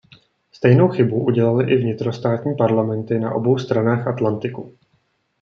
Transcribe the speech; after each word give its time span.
Stejnou 0.51 0.87
chybu 0.89 1.23
udělaly 1.25 1.71
i 1.71 1.77
vnitrostátní 1.77 2.55
parlamenty 2.57 3.19
na 3.19 3.33
obou 3.35 3.57
stranách 3.57 4.07
Atlantiku. 4.07 4.77